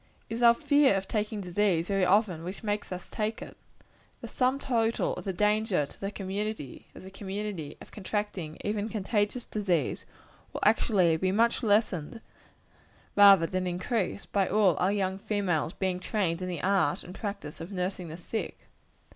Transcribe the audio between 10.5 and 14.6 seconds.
will actually be much lessened, rather than increased, by